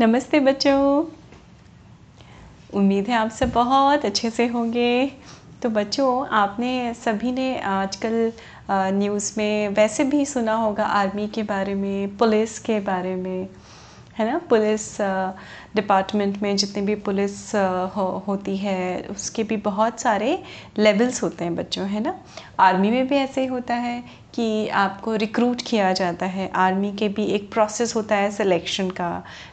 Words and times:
नमस्ते 0.00 0.38
बच्चों। 0.40 1.04
उम्मीद 2.74 3.08
है 3.08 3.14
आप 3.14 3.30
सब 3.30 3.50
बहुत 3.52 4.04
अच्छे 4.04 4.30
से 4.30 4.46
होंगे। 4.46 5.12
तो 5.62 5.68
बच्चों, 5.68 6.26
आपने 6.28 6.94
सभी 6.94 7.32
ने 7.32 7.60
आजकल 7.60 8.32
न्यूज़ 8.70 9.32
में 9.38 9.68
वैसे 9.68 10.04
भी 10.04 10.24
सुना 10.26 10.54
होगा 10.54 10.84
आर्मी 10.84 11.26
के 11.28 11.42
बारे 11.42 11.74
में, 11.74 12.16
पुलिस 12.16 12.58
के 12.58 12.80
बारे 12.80 13.14
में। 13.16 13.48
है 14.20 14.30
ना? 14.30 14.38
पुलिस 14.50 15.00
डिपार्टमेंट 15.76 16.36
में 16.42 16.56
जितनी 16.56 16.82
भी 16.82 16.94
पुलिस 16.94 17.54
हो, 17.96 18.06
होती 18.26 18.56
है 18.56 19.06
उसके 19.10 19.42
भी 19.42 19.56
बहुत 19.56 20.00
सारे 20.00 20.42
लेवल्स 20.78 21.22
होते 21.22 21.44
हैं 21.44 21.54
बच्चों 21.56 21.86
है 21.88 22.00
ना? 22.00 22.14
आर्मी 22.60 22.90
में 22.90 23.06
भी 23.08 23.16
ऐसे 23.16 23.40
ही 23.40 23.46
होता 23.46 23.74
है 23.74 24.02
कि 24.34 24.68
आपको 24.68 25.14
रिक्रूट 25.16 25.62
किया 25.66 25.92
जाता 25.92 26.26
है। 26.26 26.50
आर्मी 26.56 26.92
के 26.92 27.08
भी 27.08 27.24
एक 27.26 27.50
प्रोसेस 27.52 27.94
होता 27.96 28.16
है 28.16 28.30
सिलेक्शन 28.30 28.90
का। 28.90 29.10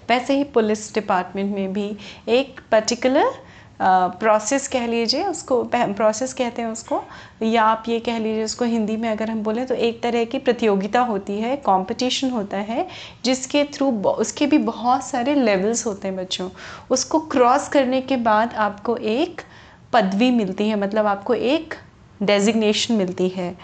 वैसे 0.10 0.38
ही 0.38 0.44
पुलिस 0.44 0.94
डिपार्टमेंट 0.94 1.56
में 1.56 1.74
भी 1.74 1.97
एक 2.30 2.60
पर्टिकुलर 2.72 3.32
प्रोसेस 3.80 4.68
कह 4.68 4.86
लीजिए 4.88 5.24
उसको 5.26 5.64
प्रोसेस 5.74 6.34
कहते 6.34 6.62
हैं 6.62 6.70
उसको। 6.70 7.02
या 7.44 7.64
आप 7.64 7.84
ये 7.88 8.00
कह 8.00 8.18
लीजिए 8.20 8.44
उसको 8.44 8.66
हिंदी 8.66 8.96
में 8.98 9.10
अगर 9.10 9.30
हम 9.32 9.44
बोलें 9.44 9.66
तो 9.68 9.76
एक 9.76 10.02
तरह 10.04 10.24
की 10.26 10.40
प्रतियोगिता 10.40 11.02
होती 11.02 11.40
है 11.40 11.56
कंपटीशन 11.58 12.30
होता 12.30 12.58
है, 12.60 12.88
जिसके 13.26 13.64
थ्रू 13.74 13.92
उसके 14.04 14.48
भी 14.48 14.58
बहुत 14.60 15.04
सारे 15.04 15.36
लेवल्स 15.36 15.86
होते 15.86 16.08
हैं 16.08 16.18
बच्चों। 16.18 16.50
उसको 16.90 17.20
क्रॉस 17.28 17.68
करने 17.68 18.02
के 18.02 18.18
बाद 18.18 18.54
आपको 18.56 18.98
एक 18.98 19.42
पदवी 19.94 20.32
मिलती 20.32 20.68
है 20.70 20.80
मतलब 20.80 21.06
आपको 21.06 21.34
एक 21.34 21.74
डेजिग्नेशन 22.22 22.94
मिलती 22.94 23.28
है 23.30 23.56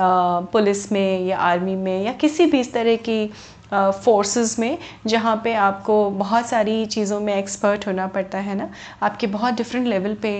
पुलिस 0.00 0.90
में 0.92 1.26
या 1.26 1.38
आर्मी 1.38 1.74
में 1.76 2.04
या 2.04 2.12
किसी 2.12 2.46
भी 2.46 2.60
इस 2.60 2.72
तरह 2.72 2.96
की 2.98 3.30
फोर्सेस 3.72 4.58
में, 4.58 4.78
जहाँ 5.06 5.40
पे 5.44 5.52
आपको 5.54 6.10
बहुत 6.12 6.46
सारी 6.46 6.84
चीज़ों 6.86 7.20
में 7.20 7.34
एक्सपर्ट 7.34 7.86
होना 7.86 8.06
पड़ता 8.08 8.38
है 8.38 8.54
ना? 8.54 8.68
आपके 9.02 9.26
बहुत 9.28 9.54
डिफरेंट 9.54 9.86
लेवल 9.86 10.14
पे 10.22 10.30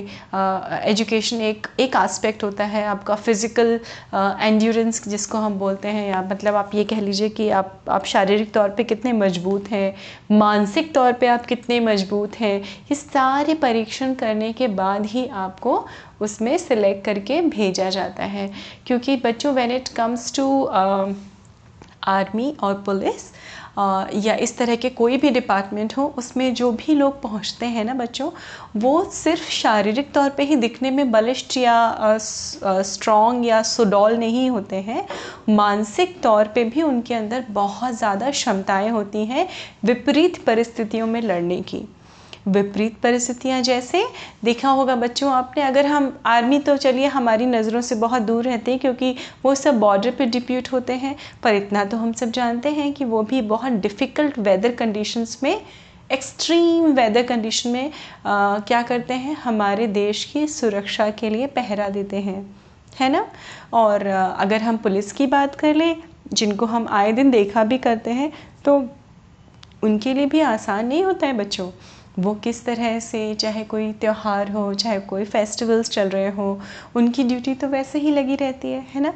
एजुकेशन 0.90 1.40
एक 1.42 1.66
एक 1.80 1.96
आस्पेक्ट 1.96 2.44
होता 2.44 2.64
है 2.64 2.84
आपका 2.86 3.14
फ़िज़िकल 3.16 3.78
एंड्योरेंस 4.14 5.02
जिसको 5.08 5.38
हम 5.38 5.58
बोलते 5.58 5.88
हैं 5.88 6.08
या 6.08 6.22
मतलब 6.30 6.54
आप 6.54 6.74
ये 6.74 6.84
कह 6.84 7.00
लीजिए 7.00 7.28
कि 7.30 7.48
आप 7.50 7.78
आप 7.90 8.04
शारीरिक 8.06 8.52
तौर 8.54 8.68
पे 8.68 8.84
कितने 8.84 9.12
मज़बूत 9.12 9.70
हैं, 9.70 9.94
मानसिक 10.32 10.94
तौर 10.94 11.12
पे 11.12 11.26
आप 11.28 11.46
कितने 11.46 11.80
मज़बूत 11.80 12.36
हैं, 12.40 12.60
ये 12.60 12.94
सारे 12.94 13.54
परीक्षण 13.56 14.14
करने 14.14 14.52
के 14.52 14.68
बाद 14.76 15.06
ही 15.06 15.26
आपको 15.28 15.84
उसमें 16.20 16.56
सिलेक्ट 16.58 17.04
करके 17.04 17.40
भेजा 17.42 17.88
जाता 17.90 18.24
है। 18.24 18.50
क्योंकि 18.86 19.16
बच्चों 19.16 19.54
when 19.54 19.70
it 19.70 19.88
comes 19.88 20.34
to 20.36 20.46
army 22.08 22.54
और 22.62 22.74
पुलिस 22.86 23.32
या 24.16 24.34
इस 24.36 24.56
तरह 24.58 24.76
के 24.76 24.88
कोई 24.90 25.16
भी 25.16 25.30
डिपार्टमेंट 25.30 25.96
हो, 25.96 26.06
उसमें 26.18 26.52
जो 26.54 26.70
भी 26.72 26.94
लोग 26.94 27.20
पहुँचते 27.22 27.66
हैं 27.66 27.84
ना 27.84 27.94
बच्चों, 27.94 28.30
वो 28.76 29.04
सिर्फ़ 29.12 29.50
शारीरिक 29.50 30.12
तौर 30.12 30.30
पे 30.30 30.42
ही 30.42 30.56
दिखने 30.56 30.90
में 30.90 31.10
बलिष्ठ 31.10 31.56
या 31.56 32.18
स्ट्रॉन्ग 32.18 33.46
या 33.46 33.62
सुडौल 33.62 34.16
नहीं 34.16 34.48
होते 34.50 34.76
हैं। 34.80 35.06
मानसिक 35.50 36.20
तौर 36.22 36.48
पे 36.54 36.64
भी 36.64 36.82
उनके 36.82 37.14
अंदर 37.14 37.44
बहुत 37.50 37.94
ज़्यादा 37.94 38.30
क्षमताएँ 38.30 38.90
होती 38.90 39.24
हैं 39.26 39.48
विपरीत 39.84 40.44
परिस्थितियों 40.46 41.06
में 41.06 41.20
लड़ने 41.22 41.60
की। 41.62 41.82
विपरीत 42.50 42.96
परिस्थितियाँ 43.02 43.60
जैसे 43.62 44.04
देखा 44.44 44.70
होगा 44.70 44.94
बच्चों 44.96 45.32
आपने 45.32 45.62
अगर 45.62 45.86
हम 45.86 46.12
आर्मी 46.26 46.58
तो 46.58 46.76
चलिए 46.76 47.06
हमारी 47.06 47.46
नज़रों 47.46 47.80
से 47.80 47.94
बहुत 47.94 48.22
दूर 48.22 48.44
रहते 48.44 48.70
हैं 48.70 48.80
क्योंकि 48.80 49.14
वो 49.44 49.54
सब 49.54 49.78
बॉर्डर 49.80 50.10
पे 50.10 50.26
डिप्यूट 50.26 50.72
होते 50.72 50.92
हैं 50.92 51.14
पर 51.42 51.54
इतना 51.54 51.84
तो 51.84 51.96
हम 51.96 52.12
सब 52.12 52.30
जानते 52.30 52.68
हैं 52.70 52.92
कि 52.92 53.04
वो 53.04 53.22
भी 53.22 53.40
बहुत 53.42 53.72
डिफ़िकल्ट 53.82 54.38
वेदर 54.38 54.74
कंडीशंस 54.74 55.38
में 55.42 55.60
एक्सट्रीम 56.12 56.92
वेदर 56.92 57.22
कंडीशन 57.22 57.70
में 57.70 57.90
आ, 58.26 58.58
क्या 58.58 58.82
करते 58.82 59.14
हैं 59.14 59.34
हमारे 59.34 59.86
देश 59.86 60.24
की 60.24 60.46
सुरक्षा 60.48 61.10
के 61.10 61.30
लिए 61.30 61.46
पहरा 61.46 61.88
देते 61.88 62.16
हैं 62.16 62.44
है 63.00 63.08
ना? 63.12 63.26
और 63.72 64.06
अगर 64.06 64.62
हम 64.62 64.76
पुलिस 64.76 65.12
की 65.12 65.26
बात 65.26 65.54
कर 65.54 65.74
लें 65.74 65.96
जिनको 66.32 66.66
हम 66.66 66.86
आए 66.90 67.12
दिन 67.12 67.30
देखा 67.30 67.64
भी 67.64 67.78
करते 67.78 68.10
हैं 68.10 68.32
तो 68.64 68.76
उनके 69.84 70.14
लिए 70.14 70.26
भी 70.26 70.40
आसान 70.40 70.86
नहीं 70.86 71.04
होता 71.04 71.26
है 71.26 71.32
बच्चों। 71.32 71.70
वो 72.20 72.34
किस 72.34 72.64
तरह 72.64 72.98
से, 73.00 73.34
चाहे 73.34 73.64
कोई 73.64 73.92
त्यौहार 73.92 74.50
हो, 74.50 74.72
चाहे 74.74 75.00
कोई 75.00 75.24
फेस्टिवल्स 75.24 75.90
चल 75.90 76.08
रहे 76.08 76.30
हो, 76.30 76.58
उनकी 76.96 77.24
ड्यूटी 77.24 77.54
तो 77.54 77.68
वैसे 77.68 77.98
ही 77.98 78.10
लगी 78.10 78.36
रहती 78.36 78.72
है 78.72 78.86
है 78.94 79.00
ना? 79.00 79.12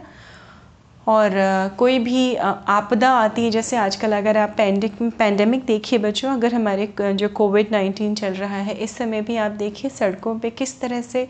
और 1.06 1.31
कोई 1.78 1.98
भी 1.98 2.34
आपदा 2.34 3.10
आती 3.12 3.44
है, 3.44 3.50
जैसे 3.50 3.76
आजकल 3.76 4.12
अगर 4.12 4.37
आप 4.37 4.54
पैंडिक 4.56 5.03
पैंडमिक 5.19 5.64
देखिए 5.64 5.98
बच्चों, 5.98 6.32
अगर 6.32 6.54
हमारे 6.54 6.88
जो 7.00 7.28
कोविड 7.31 7.72
नाइन्टीन 7.72 8.14
चल 8.14 8.32
रहा 8.34 8.56
है, 8.59 8.75
इस 8.75 8.97
समय 8.97 9.20
भी 9.22 9.37
आप 9.37 9.50
देखिए 9.53 9.91
सड़कों 9.91 10.38
पे 10.38 10.50
किस 10.53 10.81
तरह 10.81 11.00
से, 11.03 11.26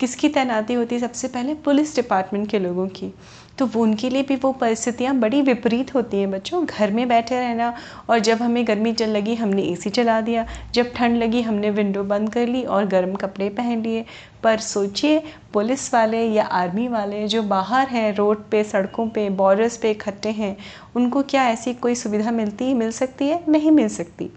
किसकी 0.00 0.28
तैनाती 0.28 0.74
होती 0.74 0.94
है 0.94 1.00
सबसे 1.00 1.28
पहले? 1.28 1.54
पुलिस 1.54 1.94
डिपार्टमेंट 1.96 2.48
के 2.50 2.58
लोगों 2.58 2.86
की। 2.88 3.12
तो 3.58 3.66
वो 3.66 3.82
उनके 3.82 4.10
लिए 4.10 4.22
भी 4.22 4.36
वो 4.36 4.52
परिस्थितियाँ 4.52 5.14
बड़ी 5.14 5.42
विपरीत 5.42 5.94
होती 5.94 6.16
हैं 6.16 6.30
बच्चों। 6.30 6.64
घर 6.66 6.90
में 6.90 7.08
बैठे 7.08 7.40
रहना 7.40 7.74
और 8.10 8.18
जब 8.18 8.42
हमें 8.42 8.66
गर्मी 8.66 8.92
चल 8.92 9.08
लगी, 9.08 9.34
हमने 9.34 9.62
एसी 9.62 9.90
चला 9.90 10.20
दिया। 10.20 10.46
जब 10.74 10.92
ठंड 10.92 11.16
लगी, 11.16 11.42
हमने 11.42 11.70
विंडो 11.70 12.04
बंद 12.04 12.32
कर 12.32 12.46
ली 12.46 12.62
और 12.62 12.86
गर्म 12.86 13.14
कपड़े 13.14 13.48
पहन 13.48 13.82
लिए। 13.82 14.04
पर 14.42 14.58
सोचिए, 14.58 15.22
पुलिस 15.52 15.94
वाले 15.94 16.22
या 16.22 16.44
आर्मी 16.44 16.88
वाले 16.88 17.28
जो 17.28 17.42
बाहर 17.42 17.88
हैं, 17.88 18.14
रोड 18.14 18.44
पे, 18.50 18.64
सड़कों 18.64 19.08
पे 19.08 19.30
बॉर्डर्स 19.30 19.76
पे 19.76 19.90
इकट्ठे 19.90 20.28
हैं, 20.28 20.56
उनको 20.96 21.22
क्या 21.22 21.48
ऐसी 21.48 21.74
कोई 21.74 21.94
सुविधा 21.94 22.30
मिलती, 22.30 22.74
मिल 22.74 22.90
सकती 22.92 23.28
है? 23.28 23.44
नहीं 23.48 23.70
मिल 23.70 23.88
सकती। 23.88 24.30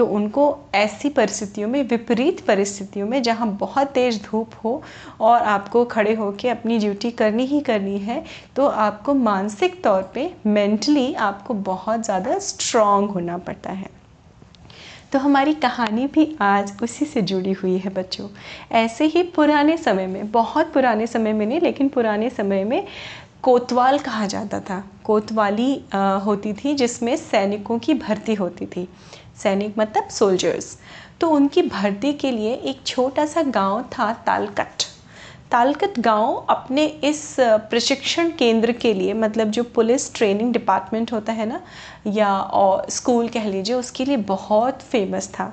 तो 0.00 0.04
उनको 0.06 0.44
ऐसी 0.74 1.08
परिस्थितियों 1.08 1.68
में, 1.68 1.82
विपरीत 1.82 2.40
परिस्थितियों 2.40 3.06
में, 3.06 3.22
जहाँ 3.22 3.48
बहुत 3.56 3.88
तेज़ 3.88 4.20
धूप 4.22 4.50
हो 4.64 4.82
और 5.20 5.42
आपको 5.44 5.84
खड़े 5.86 6.14
होकर 6.14 6.48
अपनी 6.48 6.78
ड्यूटी 6.78 7.10
करनी 7.10 7.44
ही 7.46 7.60
करनी 7.60 7.98
है 7.98 8.22
तो 8.56 8.66
आपको 8.66 9.14
मानसिक 9.14 9.82
तौर 9.84 10.10
पे 10.14 10.30
मेंटली 10.46 11.12
आपको 11.14 11.54
बहुत 11.54 12.04
ज़्यादा 12.04 12.38
स्ट्रॉन्ग 12.38 13.10
होना 13.10 13.38
पड़ता 13.38 13.72
है। 13.72 13.88
तो 15.12 15.18
हमारी 15.18 15.54
कहानी 15.54 16.06
भी 16.06 16.36
आज 16.40 16.72
उसी 16.82 17.04
से 17.04 17.22
जुड़ी 17.22 17.52
हुई 17.52 17.76
है 17.78 17.90
बच्चों। 17.94 18.28
ऐसे 18.72 19.04
ही 19.04 19.22
पुराने 19.22 19.76
समय 19.76 20.06
में, 20.06 20.30
बहुत 20.30 20.72
पुराने 20.72 21.06
समय 21.06 21.32
में 21.32 21.46
नहीं, 21.46 21.60
लेकिन 21.60 21.88
पुराने 21.88 22.30
समय 22.30 22.64
में 22.64 22.86
कोतवाल 23.42 23.98
कहा 23.98 24.26
जाता 24.26 24.60
था। 24.60 24.82
कोतवाली 25.04 25.72
होती 26.24 26.52
थी 26.54 26.74
जिसमें 26.74 27.16
सैनिकों 27.16 27.78
की 27.78 27.94
भर्ती 27.96 28.34
होती 28.34 28.66
थी। 28.66 28.88
सैनिक 29.42 29.78
मतलब 29.78 30.08
सोल्जर्स 30.10 30.76
तो 31.20 31.28
उनकी 31.30 31.62
भर्ती 31.62 32.12
के 32.12 32.30
लिए 32.30 32.54
एक 32.54 32.80
छोटा 32.86 33.26
सा 33.26 33.42
गाँव 33.44 33.82
था 33.92 34.12
तालकट। 34.26 34.84
तालकट 35.50 35.98
गाँव 36.00 36.34
अपने 36.50 36.84
इस 37.04 37.34
प्रशिक्षण 37.40 38.30
केंद्र 38.30 38.72
के 38.72 38.92
लिए 38.94 39.14
मतलब 39.14 39.50
जो 39.50 39.62
पुलिस 39.74 40.14
ट्रेनिंग 40.14 40.52
डिपार्टमेंट 40.52 41.12
होता 41.12 41.32
है 41.32 41.46
ना, 41.46 41.60
या 42.06 42.28
और 42.38 42.86
स्कूल 42.90 43.28
कह 43.28 43.48
लीजिए, 43.48 43.74
उसके 43.76 44.04
लिए 44.04 44.16
बहुत 44.16 44.82
फ़ेमस 44.82 45.28
था। 45.28 45.52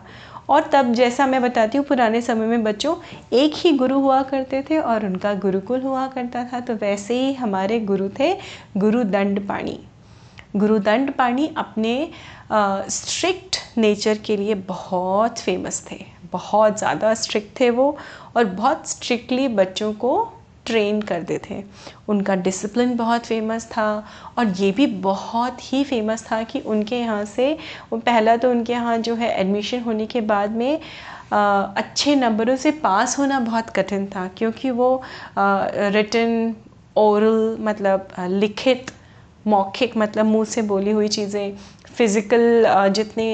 और 0.49 0.69
तब 0.73 0.93
जैसा 0.93 1.25
मैं 1.27 1.41
बताती 1.41 1.77
हूँ, 1.77 1.85
पुराने 1.85 2.21
समय 2.21 2.47
में 2.47 2.63
बच्चों 2.63 2.95
एक 3.33 3.53
ही 3.55 3.71
गुरु 3.73 3.99
हुआ 3.99 4.21
करते 4.23 4.61
थे 4.69 4.77
और 4.79 5.05
उनका 5.05 5.33
गुरुकुल 5.35 5.81
हुआ 5.81 6.07
करता 6.07 6.43
था 6.53 6.59
तो 6.59 6.73
वैसे 6.75 7.19
ही 7.21 7.33
हमारे 7.33 7.79
गुरु 7.81 8.09
थे 8.19 8.33
गुरु 8.77 9.03
दंड 9.05 9.47
पाणी 9.47 9.79
गुरुदंड 10.57 11.11
पाणी 11.13 11.47
अपने 11.57 11.95
स्ट्रिक्ट 12.91 13.57
नेचर 13.77 14.17
के 14.25 14.37
लिए 14.37 14.55
बहुत 14.67 15.39
फ़ेमस 15.39 15.83
थे। 15.91 15.97
बहुत 16.31 16.77
ज़्यादा 16.77 17.13
स्ट्रिक्ट 17.15 17.59
थे 17.59 17.69
वो 17.71 17.95
और 18.35 18.45
बहुत 18.45 18.87
स्ट्रिक्टली 18.89 19.47
बच्चों 19.49 19.93
को 19.95 20.17
ट्रेन 20.65 21.01
करते 21.01 21.39
थे। 21.39 21.61
उनका 22.09 22.35
डिसिप्लिन 22.37 22.95
बहुत 22.97 23.25
फ़ेमस 23.25 23.65
था 23.71 23.87
और 24.37 24.47
ये 24.59 24.71
भी 24.71 24.85
बहुत 25.03 25.57
ही 25.63 25.83
फ़ेमस 25.83 26.25
था 26.31 26.41
कि 26.43 26.59
उनके 26.61 26.99
यहाँ 26.99 27.23
से 27.25 27.51
वो 27.91 27.99
पहला 27.99 28.35
तो 28.37 28.51
उनके 28.51 28.73
यहाँ 28.73 28.97
जो 28.99 29.15
है 29.15 29.29
एडमिशन 29.39 29.81
होने 29.81 30.05
के 30.05 30.21
बाद 30.23 30.51
में 30.51 30.79
आ, 31.33 31.61
अच्छे 31.61 32.15
नंबरों 32.15 32.55
से 32.55 32.71
पास 32.83 33.17
होना 33.19 33.39
बहुत 33.41 33.69
कठिन 33.69 34.05
था। 34.07 34.27
क्योंकि 34.37 34.69
वो 34.71 34.89
रिटर्न 35.37 36.55
ओरल 36.97 37.57
मतलब 37.61 38.07
लिखित 38.19 38.91
मौखिक 39.47 39.97
मतलब 39.97 40.25
मुँह 40.25 40.45
से 40.45 40.61
बोली 40.63 40.91
हुई 40.91 41.07
चीज़ें 41.09 41.55
फ़िज़िकल 41.97 42.65
जितने 42.93 43.27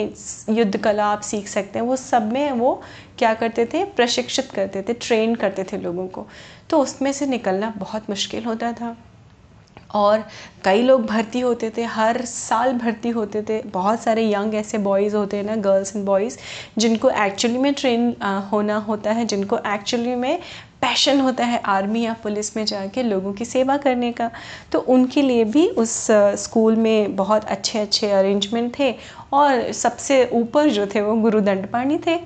युद्ध 0.49 0.77
कला 0.77 1.05
आप 1.05 1.21
सीख 1.21 1.47
सकते 1.47 1.79
हैं, 1.79 1.85
वो 1.85 1.95
सब 1.95 2.31
में 2.33 2.51
वो 2.51 2.81
क्या 3.17 3.33
करते 3.33 3.65
थे? 3.65 3.83
प्रशिक्षित 3.85 4.51
करते 4.51 4.81
थे 4.81 4.93
ट्रेन 4.95 5.35
करते 5.35 5.63
थे 5.63 5.77
लोगों 5.77 6.07
को। 6.07 6.27
तो 6.69 6.79
उसमें 6.79 7.11
से 7.13 7.25
निकलना 7.27 7.73
बहुत 7.77 8.09
मुश्किल 8.09 8.45
होता 8.45 8.71
था। 8.73 8.95
और 9.95 10.23
कई 10.65 10.81
लोग 10.81 11.05
भर्ती 11.05 11.39
होते 11.39 11.69
थे, 11.77 11.83
हर 11.85 12.21
साल 12.25 12.73
भर्ती 12.73 13.09
होते 13.09 13.41
थे। 13.49 13.61
बहुत 13.63 14.01
सारे 14.03 14.23
यंग 14.25 14.55
ऐसे 14.55 14.77
बॉयज़ 14.79 15.15
होते 15.15 15.37
हैं 15.37 15.43
ना 15.43 15.55
गर्ल्स 15.57 15.95
एंड 15.95 16.05
बॉयज़ 16.05 16.37
जिनको 16.77 17.09
एक्चुअली 17.25 17.57
में 17.57 17.73
ट्रेन 17.73 18.15
होना 18.51 18.77
होता 18.79 19.11
है, 19.11 19.25
जिनको 19.25 19.57
एक्चुअली 19.67 20.15
में 20.15 20.39
पैशन 20.83 21.19
होता 21.21 21.45
है 21.45 21.61
आर्मी 21.67 22.01
या 22.01 22.13
पुलिस 22.23 22.55
में 22.57 22.63
जाके 22.65 23.03
लोगों 23.03 23.33
की 23.33 23.45
सेवा 23.45 23.77
करने 23.77 24.11
का 24.11 24.29
तो 24.71 24.79
उनके 24.89 25.21
लिए 25.21 25.43
भी 25.43 25.67
उस 25.77 25.95
स्कूल 26.43 26.75
में 26.75 27.15
बहुत 27.15 27.45
अच्छे 27.45 27.79
अच्छे 27.79 28.11
अरेंजमेंट 28.11 28.71
थे 28.79 28.91
और 29.33 29.71
सबसे 29.73 30.25
ऊपर 30.33 30.69
जो 30.69 30.87
थे 30.87 31.01
वो 31.01 31.15
गुरु 31.21 31.41
दंडपाणी 31.41 31.97
थे, 31.97 32.17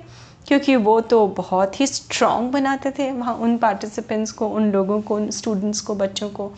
क्योंकि 0.46 0.76
वो 0.76 1.00
तो 1.02 1.26
बहुत 1.36 1.80
ही 1.80 1.86
स्ट्रॉन्ग 1.86 2.50
बनाते 2.52 2.90
थे 2.90 3.10
वहाँ 3.12 3.34
उन 3.36 3.56
पार्टिसिपेंट्स 3.58 4.32
को, 4.32 4.48
उन 4.48 4.70
लोगों 4.72 5.00
को, 5.00 5.14
उन 5.14 5.30
स्टूडेंट्स 5.30 5.80
को, 5.80 5.94
बच्चों 5.94 6.28
को। 6.30 6.50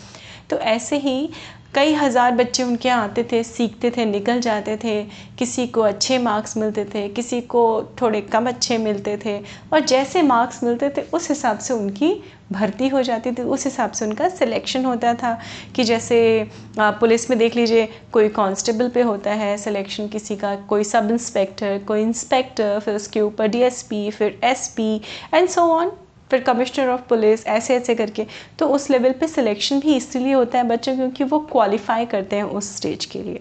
तो 0.50 0.58
ऐसे 0.58 0.96
ही 0.96 1.30
कई 1.74 1.92
हज़ार 1.94 2.32
बच्चे 2.32 2.62
उनके 2.62 2.88
यहाँ 2.88 3.02
आते 3.04 3.22
थे, 3.32 3.42
सीखते 3.44 3.90
थे, 3.90 4.04
निकल 4.04 4.40
जाते 4.40 4.76
थे, 4.76 5.02
किसी 5.38 5.66
को 5.66 5.80
अच्छे 5.80 6.18
मार्क्स 6.18 6.56
मिलते 6.56 6.84
थे, 6.84 7.06
किसी 7.08 7.40
को 7.40 7.62
थोड़े 8.00 8.20
कम 8.22 8.48
अच्छे 8.48 8.78
मिलते 8.78 9.16
थे 9.24 9.38
और 9.72 9.80
जैसे 9.80 10.22
मार्क्स 10.22 10.62
मिलते 10.64 10.88
थे, 10.88 11.02
उस 11.12 11.28
हिसाब 11.28 11.58
से 11.58 11.74
उनकी 11.74 12.12
भर्ती 12.52 12.88
हो 12.88 13.02
जाती 13.02 13.32
थी, 13.32 13.42
उस 13.42 13.64
हिसाब 13.64 13.92
से 13.92 14.04
उनका 14.04 14.28
सिलेक्शन 14.28 14.84
होता 14.84 15.14
था 15.14 15.38
कि 15.76 15.84
जैसे 15.84 16.50
पुलिस 16.78 17.30
में 17.30 17.38
देख 17.38 17.56
लीजिए, 17.56 17.88
कोई 18.12 18.28
कांस्टेबल 18.30 18.88
पे 18.88 19.02
होता 19.02 19.34
है 19.34 19.56
सिलेक्शन 19.58 20.08
किसी 20.08 20.36
का, 20.36 20.54
कोई 20.68 20.84
सब 20.84 21.10
इंस्पेक्टर 21.10 21.78
कोई 21.86 22.02
इंस्पेक्टर 22.02 22.78
फिर 22.80 22.94
उसके 22.94 23.20
ऊपर 23.20 23.48
डीएसपी 23.48 24.10
फिर 24.10 24.38
एसपी 24.44 24.94
एंड 25.34 25.48
सो 25.48 25.72
ऑन 25.72 25.92
फिर 26.30 26.40
कमिश्नर 26.40 26.88
ऑफ़ 26.88 27.00
पुलिस 27.00 27.46
ऐसे 27.46 27.76
ऐसे 27.76 27.94
करके। 27.94 28.26
तो 28.58 28.68
उस 28.68 28.88
लेवल 28.90 29.12
पे 29.12 29.28
सिलेक्शन 29.28 29.80
भी 29.80 29.96
इसलिए 29.96 30.32
होता 30.32 30.58
है 30.58 30.64
बच्चों 30.64 30.96
क्योंकि 30.96 31.24
वो 31.24 31.38
क्वालिफाई 31.52 32.06
करते 32.06 32.36
हैं 32.36 32.44
उस 32.44 32.76
स्टेज 32.76 33.04
के 33.04 33.22
लिए। 33.22 33.40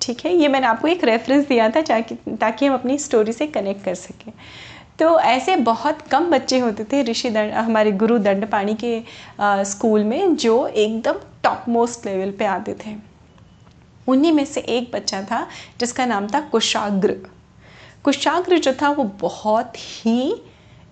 ठीक 0.00 0.24
है? 0.24 0.34
ये 0.34 0.48
मैंने 0.48 0.66
आपको 0.66 0.88
एक 0.88 1.04
रेफरेंस 1.04 1.46
दिया 1.48 1.68
था 1.70 1.80
ताकि 1.80 2.66
हम 2.66 2.74
अपनी 2.74 2.98
स्टोरी 2.98 3.32
से 3.32 3.46
कनेक्ट 3.46 3.84
कर 3.84 3.94
सकें। 3.94 4.32
तो 4.98 5.18
ऐसे 5.20 5.56
बहुत 5.58 6.02
कम 6.02 6.30
बच्चे 6.30 6.58
होते 6.58 6.84
थे 6.84 7.02
ऋषि 7.02 7.30
दंड 7.30 7.52
हमारे 7.52 7.92
गुरु 7.92 8.18
दंडपाणी 8.18 8.74
के 8.74 9.02
आ, 9.40 9.62
स्कूल 9.62 10.04
में 10.04 10.36
जो 10.36 10.66
एकदम 10.66 11.18
टॉप 11.42 11.64
मोस्ट 11.68 12.06
लेवल 12.06 12.30
पे 12.30 12.44
आते 12.44 12.74
थे। 12.86 12.94
उन्हीं 14.08 14.32
में 14.32 14.44
से 14.44 14.60
एक 14.60 14.90
बच्चा 14.92 15.22
था 15.22 15.46
जिसका 15.80 16.06
नाम 16.06 16.26
था 16.26 16.40
कुशाग्र। 16.42 17.16
कुशाग्र 18.04 18.58
जो 18.58 18.72
था 18.72 18.90
वो 18.90 19.04
बहुत 19.20 19.72
ही 19.76 20.34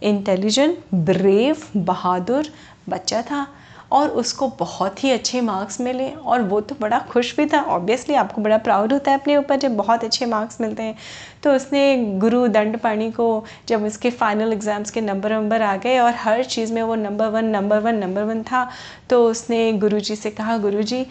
इंटेलिजेंट 0.02 0.78
ब्रेव 0.94 1.62
बहादुर 1.78 2.52
बच्चा 2.88 3.22
था 3.22 3.46
और 3.92 4.08
उसको 4.10 4.46
बहुत 4.58 5.02
ही 5.04 5.10
अच्छे 5.10 5.40
मार्क्स 5.40 5.80
मिले 5.80 6.08
और 6.10 6.42
वो 6.42 6.60
तो 6.60 6.74
बड़ा 6.80 6.98
खुश 7.08 7.34
भी 7.36 7.44
था। 7.46 7.60
ऑब्वियसली 7.62 8.14
आपको 8.14 8.42
बड़ा 8.42 8.58
प्राउड 8.58 8.92
होता 8.92 9.10
है 9.10 9.18
अपने 9.18 9.36
ऊपर 9.36 9.56
जब 9.56 9.76
बहुत 9.76 10.04
अच्छे 10.04 10.26
मार्क्स 10.26 10.60
मिलते 10.60 10.82
हैं। 10.82 10.94
तो 11.42 11.52
उसने 11.52 11.96
गुरु 12.18 12.46
दंड 12.48 12.78
पाणी 12.78 13.10
को 13.10 13.44
जब 13.68 13.84
उसके 13.84 14.10
फाइनल 14.12 14.52
एग्ज़ाम्स 14.52 14.90
के 14.90 15.00
नंबर 15.00 15.34
वंबर 15.34 15.62
आ 15.62 15.74
गए 15.76 15.98
और 15.98 16.14
हर 16.14 16.44
चीज़ 16.44 16.72
में 16.72 16.82
वो 16.82 16.94
number 16.94 17.28
one 17.28 17.44
number 17.46 17.78
one 17.80 17.94
number 17.96 18.24
one 18.24 18.42
था 18.42 18.68
तो 19.10 19.24
उसने 19.26 19.72
गुरु 19.74 20.00
जी 20.00 20.16
से 20.16 20.30
कहा 20.30 20.56
गुरु 20.58 20.82
जी 20.84 21.02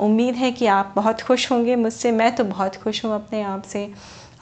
उम्मीद 0.00 0.34
है 0.34 0.50
कि 0.52 0.66
आप 0.68 0.92
बहुत 0.96 1.22
खुश 1.22 1.50
होंगे 1.52 1.76
मुझसे। 1.76 2.12
मैं 2.12 2.34
तो 2.36 2.44
बहुत 2.44 2.76
खुश 2.76 3.04
हूँ 3.04 3.14
अपने 3.14 3.42
आप 3.44 3.62
से। 3.64 3.88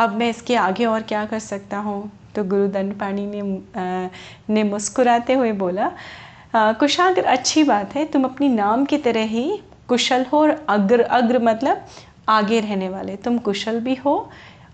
अब 0.00 0.14
मैं 0.17 0.31
इसके 0.31 0.56
आगे 0.56 0.87
और 0.87 1.03
क्या 1.03 1.25
कर 1.26 1.38
सकता 1.41 1.79
हूँ? 1.79 2.11
तो 2.34 2.44
गुरु 2.44 2.67
दंडपाणी 2.69 3.26
ने 3.26 3.43
ने 4.50 4.62
मुस्कुराते 4.64 5.34
हुए 5.34 5.52
बोला 5.55 5.90
कुशाग्र 6.55 7.23
अच्छी 7.25 7.62
बात 7.64 7.94
है, 7.94 8.05
तुम 8.05 8.25
अपनी 8.25 8.49
नाम 8.50 8.84
की 8.84 8.99
तरह 9.00 9.25
ही 9.26 9.61
कुशल 9.88 10.25
हो 10.32 10.40
और 10.40 10.50
अग्र 10.69 11.02
अग्र 11.12 11.38
मतलब 11.43 11.84
आगे 12.29 12.61
रहने 12.61 12.88
वाले। 12.88 13.17
तुम 13.17 13.38
कुशल 13.40 13.81
भी 13.81 13.94
हो 13.96 14.31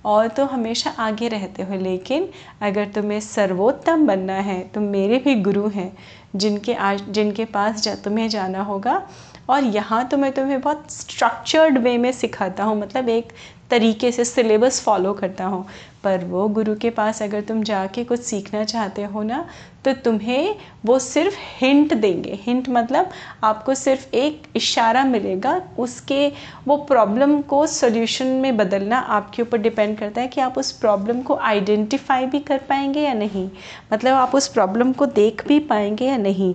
और 0.06 0.28
तो 0.28 0.44
हमेशा 0.46 0.90
आगे 1.00 1.28
रहते 1.28 1.62
हो, 1.62 1.74
लेकिन 1.76 2.28
अगर 2.62 2.86
तुम्हें 2.94 3.20
सर्वोत्तम 3.20 4.06
बनना 4.06 4.34
है, 4.34 4.60
तुम 4.74 4.82
मेरे 4.84 5.18
भी 5.18 5.34
गुरु 5.36 5.68
हैं, 5.68 5.92
जिनके 6.36 6.74
आज, 6.74 7.02
जिनके 7.10 7.44
पास 7.46 7.82
जा, 7.82 7.94
तुम्हें 7.94 8.28
जाना 8.28 8.62
होगा 8.62 9.02
और 9.50 9.64
यहाँ 9.66 10.04
तो 10.08 10.16
मैं 10.16 10.30
तुम्हें 10.32 10.60
बहुत 10.60 10.90
स्ट्रक्चर्ड 10.92 11.78
वे 11.78 11.96
में 11.98 12.10
सिखाता 12.12 12.64
हूँ 12.64 12.78
मतलब 12.80 13.08
एक 13.08 13.32
तरीके 13.70 14.10
से 14.12 14.24
सिलेबस 14.24 14.80
फॉलो 14.82 15.12
करता 15.12 15.44
हूँ। 15.44 15.66
पर 16.04 16.24
वो 16.24 16.46
गुरु 16.48 16.74
के 16.74 16.90
पास 16.90 17.22
अगर 17.22 17.40
तुम 17.40 17.62
जाके 17.62 18.04
कुछ 18.04 18.20
सीखना 18.20 18.62
चाहते 18.64 19.04
हो 19.04 19.22
ना 19.22 19.44
तो 19.84 19.92
तुम्हें 19.94 20.54
वो 20.86 20.98
सिर्फ़ 20.98 21.36
हिंट 21.60 21.94
देंगे। 21.94 22.38
हिंट 22.42 22.68
मतलब 22.68 23.10
आपको 23.44 23.74
सिर्फ़ 23.74 24.14
एक 24.14 24.42
इशारा 24.56 25.04
मिलेगा, 25.04 25.60
उसके 25.78 26.28
वो 26.66 26.76
प्रॉब्लम 26.76 27.40
को 27.42 27.66
सोल्यूशन 27.66 28.26
में 28.26 28.56
बदलना 28.56 28.98
आपके 28.98 29.42
ऊपर 29.42 29.58
डिपेंड 29.58 29.96
करता 29.98 30.20
है 30.20 30.28
कि 30.28 30.40
आप 30.40 30.58
उस 30.58 30.72
प्रॉब्लम 30.72 31.22
को 31.22 31.34
आइडेंटिफाई 31.34 32.26
भी 32.26 32.40
कर 32.40 32.58
पाएँगे 32.58 33.00
या 33.00 33.14
नहीं। 33.14 33.48
मतलब 33.92 34.14
आप 34.14 34.34
उस 34.34 34.48
प्रॉब्लम 34.48 34.92
को 34.92 35.06
देख 35.06 35.46
भी 35.48 35.58
पाएँगे 35.60 36.06
या 36.06 36.16
नहीं। 36.16 36.54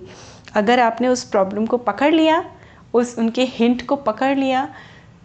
अगर 0.54 0.80
आपने 0.80 1.08
उस 1.08 1.24
प्रॉब्लम 1.24 1.66
को 1.66 1.76
पकड़ 1.78 2.12
लिया, 2.14 2.44
उस 2.94 3.18
उनके 3.18 3.44
हिंट 3.44 3.86
को 3.86 3.96
पकड़ 3.96 4.36
लिया 4.38 4.68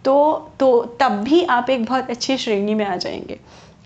तो 0.04 0.50
तो 0.60 0.82
तब 1.00 1.22
भी 1.22 1.42
आप 1.44 1.70
एक 1.70 1.84
बहुत 1.84 2.10
अच्छी 2.10 2.36
श्रेणी 2.36 2.74
में 2.74 2.84
आ 2.84 2.96
जाएँगे। 2.96 3.38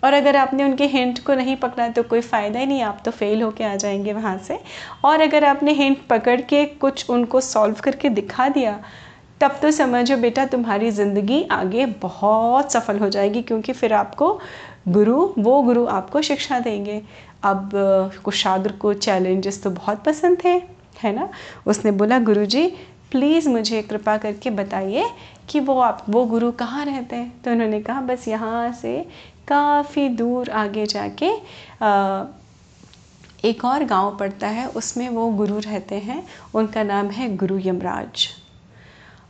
और 0.05 0.13
अगर 0.13 0.37
आपने 0.37 0.65
उनके 0.65 0.87
हिंट 0.87 1.19
को 1.19 1.35
नहीं 1.35 1.57
पकड़ा 1.57 1.89
तो 1.89 2.03
कोई 2.03 2.21
फ़ायदा 2.21 2.59
ही 2.59 2.67
नहीं, 2.67 2.83
आप 2.83 3.01
तो 3.05 3.11
फेल 3.11 3.43
होके 3.43 3.65
आ 3.65 3.75
जाएँगे 3.77 4.13
वहाँ 4.13 4.37
से। 4.39 4.59
और 5.05 5.21
अगर 5.21 5.45
आपने 5.45 5.73
हिंट 5.73 6.07
पकड़ 6.07 6.41
के 6.41 6.65
कुछ 6.65 7.09
उनको 7.11 7.41
सॉल्व 7.41 7.77
करके 7.83 8.09
दिखा 8.11 8.49
दिया, 8.49 8.79
तब 9.41 9.59
तो 9.63 9.71
समझो 9.71 10.17
बेटा 10.17 10.45
तुम्हारी 10.47 10.91
ज़िंदगी 10.91 11.43
आगे 11.51 11.87
बहुत 12.03 12.73
सफल 12.73 12.99
हो 12.99 13.09
जाएगी, 13.09 13.43
क्योंकि 13.43 13.73
फिर 13.73 13.93
आपको 13.93 14.33
गुरु, 14.89 15.29
वो 15.39 15.61
गुरु 15.63 15.87
आपको 15.87 16.23
शिक्षा 16.23 16.59
देंगे। 16.61 17.03
अब, 17.43 17.71
कुशाग्र 18.25 18.73
को 18.73 18.93
चैलेंजेस 18.95 19.63
तो 19.63 19.71
बहुत 19.71 20.05
पसंद 20.05 20.39
थे, 20.45 20.53
है 21.03 21.15
ना? 21.15 21.29
उसने 21.67 21.91
बोला 21.91 22.19
गुरु 22.19 22.45
जी 22.47 22.73
प्लीज़ 23.15 23.49
मुझे 23.49 23.83
कृपा 23.83 24.17
करके 24.19 24.51
बताइए 24.51 25.05
कि 25.49 25.61
वो 25.61 25.79
आप 25.81 26.05
वो 26.09 26.25
गुरु 26.27 26.51
कहाँ 26.53 26.85
रहते 26.85 27.17
हैं? 27.17 27.43
तो 27.43 27.51
उन्होंने 27.51 27.81
कहा 27.81 28.01
बस 28.01 28.27
यहाँ 28.29 28.73
से 28.73 28.97
काफ़ी 29.49 30.09
दूर 30.09 30.51
आगे 30.51 30.87
जाके 30.87 31.31
आ, 31.83 32.25
एक 33.45 33.65
और 33.65 33.85
गाँव 33.85 34.17
पड़ता 34.17 34.47
है 34.49 34.67
उसमें 34.69 35.09
वो 35.09 35.29
गुरु 35.33 35.59
रहते 35.59 35.95
हैं। 35.95 36.23
उनका 36.55 36.83
नाम 36.83 37.11
है 37.11 37.35
गुरु 37.37 37.59
यमराज। 37.59 38.27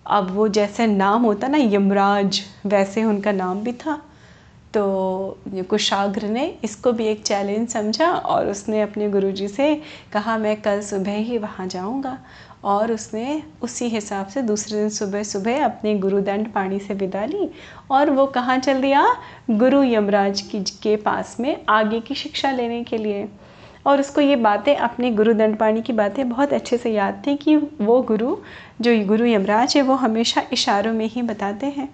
अब 0.06 0.30
वो 0.30 0.48
जैसे 0.48 0.86
नाम 0.86 1.22
होता 1.22 1.48
ना 1.48 1.58
यमराज 1.60 2.40
वैसे 2.66 3.04
उनका 3.04 3.32
नाम 3.32 3.62
भी 3.62 3.72
था। 3.72 4.00
तो 4.74 4.84
कुशाग्र 5.70 6.26
ने 6.26 6.46
इसको 6.64 6.92
भी 6.92 7.06
एक 7.06 7.22
चैलेंज 7.22 7.68
समझा 7.68 8.10
और 8.10 8.48
उसने 8.48 8.80
अपने 8.82 9.08
गुरुजी 9.08 9.48
से 9.48 9.74
कहा 10.12 10.36
मैं 10.38 10.60
कल 10.62 10.80
सुबह 10.82 11.16
ही 11.18 11.38
वहाँ 11.38 11.66
जाऊँगा। 11.66 12.18
और 12.64 12.92
उसने 12.92 13.42
उसी 13.62 13.88
हिसाब 13.88 14.26
से 14.26 14.42
दूसरे 14.42 14.78
दिन 14.78 14.88
सुबह 14.88 15.22
सुबह 15.22 15.64
अपने 15.64 15.94
गुरुदंड 15.94 16.52
पाणी 16.52 16.78
से 16.78 16.94
विदा 16.94 17.24
ली 17.24 17.50
और 17.90 18.10
वो 18.10 18.26
कहाँ 18.26 18.58
चल 18.58 18.80
दिया? 18.80 19.16
गुरु 19.50 19.82
यमराज 19.82 20.40
की 20.40 20.60
के 20.60 20.96
पास 20.96 21.36
में 21.40 21.64
आगे 21.68 22.00
की 22.00 22.14
शिक्षा 22.14 22.50
लेने 22.50 22.84
के 22.84 22.98
लिए। 22.98 23.28
और 23.86 24.00
उसको 24.00 24.20
ये 24.20 24.36
बातें, 24.36 24.76
अपने 24.76 25.10
गुरु 25.10 25.32
दंडपाणी 25.32 25.82
की 25.82 25.92
बातें 25.92 26.28
बहुत 26.28 26.52
अच्छे 26.52 26.76
से 26.76 26.90
याद 26.90 27.22
थी 27.26 27.36
कि 27.36 27.56
वो 27.56 28.02
गुरु, 28.02 28.36
जो 28.80 29.06
गुरु 29.06 29.24
यमराज 29.24 29.76
है, 29.76 29.82
वो 29.82 29.94
हमेशा 29.94 30.42
इशारों 30.52 30.92
में 30.92 31.06
ही 31.06 31.22
बताते 31.22 31.66
हैं। 31.66 31.88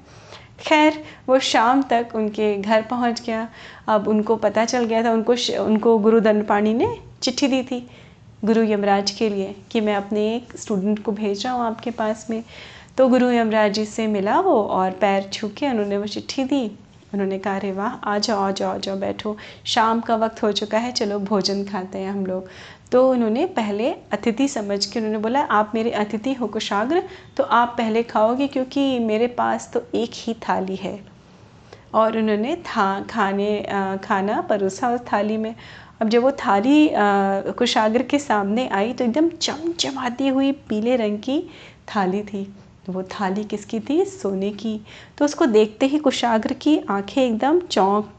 खैर, 0.61 1.05
वो 1.29 1.39
शाम 1.39 1.83
तक 1.83 2.09
उनके 2.15 2.57
घर 2.59 2.83
पहुँच 2.83 3.23
गया। 3.27 3.49
अब 3.89 4.09
उनको 4.09 4.37
पता 4.37 4.65
चल 4.65 4.85
गया 4.85 5.05
था, 5.05 5.11
उनको 5.11 5.65
उनको 5.65 5.99
गुरु 5.99 6.21
दंडपाणी 6.21 6.75
ने 6.75 6.97
चिट्ठी 7.23 7.47
दी 7.47 7.63
थी। 7.63 7.91
गुरु 8.45 8.63
यमराज 8.63 9.11
के 9.11 9.29
लिए 9.29 9.55
कि 9.71 9.81
मैं 9.81 9.95
अपने 9.95 10.21
एक 10.35 10.57
स्टूडेंट 10.57 11.03
को 11.05 11.13
भेज 11.13 11.45
रहा 11.45 11.55
हूँ 11.55 11.63
आपके 11.63 11.91
पास 11.91 12.27
में। 12.31 12.43
तो 12.99 13.09
गुरु 13.09 13.31
यमराज 13.31 13.73
जी 13.73 13.85
से 13.85 14.07
मिला 14.07 14.39
वो 14.41 14.55
और 14.65 14.91
पैर 15.01 15.29
छू 15.33 15.49
के 15.49 15.69
उन्होंने 15.69 15.97
वो 15.99 16.07
चिट्ठी 16.07 16.45
दी। 16.45 16.65
उन्होंने 17.15 17.39
कहा 17.39 17.57
अरे 17.57 17.73
वाह 17.73 17.89
आ 17.89 18.17
जाओ 18.19 18.41
आ 18.41 18.51
जाओ 18.51 18.71
आ 18.71 18.79
जाओ 18.79 18.97
बैठो। 18.97 19.37
शाम 19.65 20.01
का 20.01 20.17
वक्त 20.17 20.43
हो 20.43 20.53
चुका 20.53 20.79
है 20.79 20.93
चलो 20.93 21.19
भोजन 21.21 21.65
खाते 21.65 21.99
हैं 21.99 22.11
हम 22.11 22.25
लोग। 22.27 22.49
तो 22.93 23.11
उन्होंने 23.11 23.45
पहले 23.57 23.91
अतिथि 24.13 24.49
समझ 24.49 24.85
के 24.87 24.99
उन्होंने 24.99 25.19
बोला 25.19 25.41
आप 25.51 25.73
मेरे 25.75 25.91
अतिथि 25.97 26.33
हो 26.35 26.47
कुशाग्र 26.47 27.03
तो 27.37 27.45
आप 27.45 27.75
पहले 27.79 28.03
खाओगे 28.05 28.47
क्योंकि 28.47 28.99
मेरे 29.01 29.27
पास 29.37 29.71
तो 29.75 29.83
एक 29.95 30.11
ही 30.15 30.35
थाली 30.49 30.77
है। 30.77 30.99
और 31.95 32.19
उन्होंने 32.19 32.57
था 32.67 32.89
खाने 33.11 33.63
आ, 33.63 33.97
खाना 33.97 34.41
परोसा 34.41 34.91
उस 34.91 35.01
थाली 35.13 35.37
में 35.37 35.55
अब 36.01 36.09
जब 36.09 36.23
वो 36.23 36.31
थाली 36.33 36.91
कुशाग्र 37.59 38.03
के 38.03 38.19
सामने 38.19 38.69
आई 38.69 38.93
तो 38.93 39.05
एकदम 39.05 39.29
चमचमाती 39.29 40.29
हुई 40.29 40.53
पीले 40.69 40.97
रंग 40.97 41.19
की 41.19 41.39
थाली 41.89 42.23
थी। 42.23 42.45
तो 42.87 42.93
वो 42.93 43.03
थाली 43.03 43.45
किसकी 43.45 43.81
थी? 43.81 44.05
सोने 44.05 44.51
की। 44.51 44.81
तो 45.19 45.25
उसको 45.25 45.47
देखते 45.47 45.87
ही 45.87 45.99
कुशाग्र 45.99 46.53
की 46.53 46.79
आँखें 46.91 47.23
एकदम 47.23 47.61
चौंक 47.61 48.17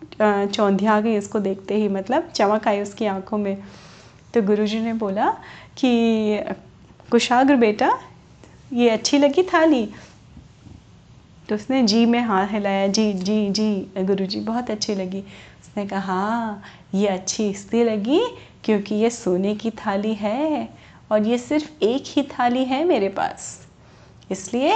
चौंधिया 0.54 1.00
गई 1.02 1.18
उसको 1.18 1.40
देखते 1.40 1.76
ही 1.76 1.88
मतलब 1.90 2.30
चमक 2.36 2.68
आई 2.68 2.82
उसकी 2.82 3.06
आँखों 3.06 3.38
में। 3.38 3.58
तो 4.34 4.42
गुरुजी 4.42 4.80
ने 4.80 4.94
बोला 4.94 5.30
कि, 5.78 6.40
कुशाग्र 7.12 7.56
बेटा, 7.56 7.92
ये 8.74 8.90
अच्छी 8.90 9.18
लगी 9.18 9.44
थाली? 9.44 9.86
तो 11.50 11.56
उसने, 11.56 11.82
जी, 11.84 12.06
में 12.06 12.20
हाथ 12.20 12.48
हिलाया। 12.52 12.88
जी 12.88 13.14
जी 13.14 13.50
जी, 13.50 13.88
गुरुजी, 13.98 14.40
बहुत 14.40 14.70
अच्छी 14.72 14.96
लगी। 14.96 15.24
उसने 15.72 15.86
कहा 15.86 16.00
हाँ 16.00 16.64
ये 16.96 17.08
अच्छी 17.08 17.48
इसलिए 17.50 17.84
लगी 17.86 18.20
क्योंकि 18.64 18.96
ये 18.96 19.10
सोने 19.10 19.54
की 19.56 19.70
थाली 19.72 20.14
है 20.14 20.68
और 21.12 21.28
ये 21.28 21.38
सिर्फ़ 21.38 21.84
एक 21.84 22.04
ही 22.08 22.24
थाली 22.24 22.64
है 22.66 22.84
मेरे 22.84 23.10
पास। 23.10 23.46
इसलिए 24.32 24.76